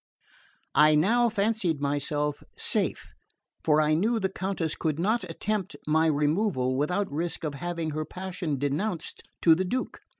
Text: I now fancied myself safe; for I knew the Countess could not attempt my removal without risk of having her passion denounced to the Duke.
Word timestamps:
I 0.73 0.95
now 0.95 1.29
fancied 1.29 1.79
myself 1.79 2.43
safe; 2.57 3.13
for 3.63 3.79
I 3.79 3.93
knew 3.93 4.19
the 4.19 4.29
Countess 4.31 4.73
could 4.73 4.97
not 4.97 5.23
attempt 5.25 5.75
my 5.85 6.07
removal 6.07 6.75
without 6.75 7.11
risk 7.11 7.43
of 7.43 7.53
having 7.53 7.91
her 7.91 8.03
passion 8.03 8.57
denounced 8.57 9.21
to 9.43 9.53
the 9.53 9.63
Duke. 9.65 9.99